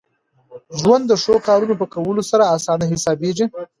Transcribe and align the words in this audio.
ژوند 0.79 1.03
د 1.07 1.13
ښو 1.23 1.33
کارونو 1.47 1.73
په 1.81 1.85
کولو 1.93 2.21
سره 2.31 2.43
اسانه 2.55 2.85
حسابېږي. 2.93 3.45